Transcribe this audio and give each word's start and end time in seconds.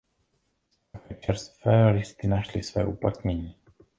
Také 0.91 1.15
čerstvé 1.15 1.89
listy 1.91 2.27
našly 2.27 2.63
své 2.63 2.85
uplatnění. 2.85 3.55